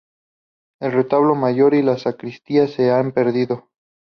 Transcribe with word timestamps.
El 0.79 0.93
retablo 0.93 1.35
mayor 1.35 1.75
y 1.75 1.83
la 1.83 1.95
sacristía 1.99 2.67
se 2.67 2.89
han 2.89 3.11
perdido. 3.11 3.69